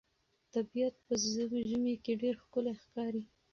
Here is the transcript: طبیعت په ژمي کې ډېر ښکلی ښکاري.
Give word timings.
طبیعت 0.53 0.95
په 1.05 1.13
ژمي 1.65 1.95
کې 2.03 2.13
ډېر 2.21 2.35
ښکلی 2.43 2.73
ښکاري. 2.81 3.23